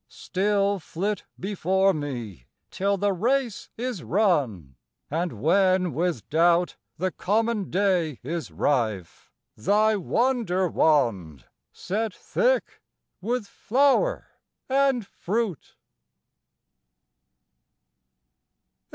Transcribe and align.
Still 0.09 0.79
flit 0.79 1.25
before 1.39 1.93
me 1.93 2.47
till 2.71 2.97
the 2.97 3.13
race 3.13 3.69
is 3.77 4.01
run, 4.01 4.75
And 5.11 5.33
when 5.33 5.93
with 5.93 6.27
doubt 6.27 6.75
the 6.97 7.11
common 7.11 7.69
day 7.69 8.19
is 8.23 8.49
rife, 8.49 9.31
Thy 9.55 9.95
wonder 9.95 10.67
wand 10.67 11.45
set 11.71 12.15
thick 12.15 12.81
with 13.21 13.45
flower 13.45 14.29
and 14.67 15.05
fruit. 15.05 15.75